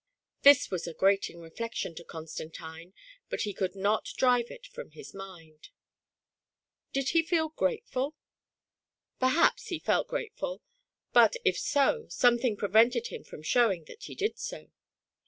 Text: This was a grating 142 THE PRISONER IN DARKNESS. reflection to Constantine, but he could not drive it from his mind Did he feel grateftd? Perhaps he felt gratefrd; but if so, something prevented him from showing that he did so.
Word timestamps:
This 0.41 0.71
was 0.71 0.87
a 0.87 0.95
grating 0.95 1.41
142 1.41 1.93
THE 1.93 2.03
PRISONER 2.05 2.45
IN 2.45 2.49
DARKNESS. 2.49 2.49
reflection 2.49 2.49
to 2.49 2.55
Constantine, 2.55 2.93
but 3.29 3.41
he 3.41 3.53
could 3.53 3.75
not 3.75 4.09
drive 4.17 4.49
it 4.49 4.65
from 4.65 4.89
his 4.97 5.13
mind 5.13 5.69
Did 6.91 7.09
he 7.09 7.21
feel 7.21 7.49
grateftd? 7.51 8.13
Perhaps 9.19 9.67
he 9.67 9.77
felt 9.77 10.07
gratefrd; 10.07 10.61
but 11.13 11.35
if 11.45 11.59
so, 11.59 12.07
something 12.09 12.57
prevented 12.57 13.09
him 13.09 13.23
from 13.23 13.43
showing 13.43 13.83
that 13.83 14.01
he 14.05 14.15
did 14.15 14.39
so. 14.39 14.71